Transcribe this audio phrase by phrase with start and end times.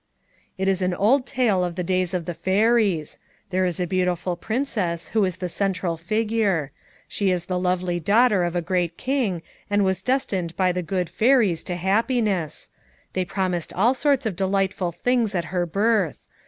[0.57, 3.19] "It is an old tale of the days of the fairies.
[3.51, 6.71] There is a beautiful princess who is the central figure;
[7.07, 11.07] she is the lovely daughter of a great king and was destined by the good
[11.07, 12.71] fairies to happiness;
[13.13, 16.25] they promised all sorts of delight ful things at her birth.